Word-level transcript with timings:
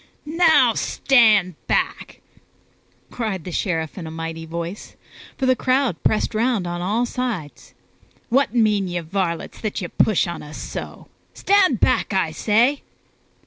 "Now, 0.25 0.73
stand 0.73 1.53
back!" 1.67 2.21
cried 3.11 3.43
the 3.43 3.51
Sheriff 3.51 3.99
in 3.99 4.07
a 4.07 4.09
mighty 4.09 4.47
voice, 4.47 4.95
for 5.37 5.45
the 5.45 5.55
crowd 5.55 6.01
pressed 6.01 6.33
around 6.33 6.65
on 6.65 6.81
all 6.81 7.05
sides. 7.05 7.75
"What 8.29 8.55
mean 8.55 8.87
ye, 8.87 8.99
varlets, 9.01 9.61
that 9.61 9.79
ye 9.79 9.87
push 9.89 10.25
upon 10.25 10.41
us 10.41 10.57
so? 10.57 11.07
Stand 11.35 11.81
back, 11.81 12.13
I 12.13 12.31
say!" 12.31 12.81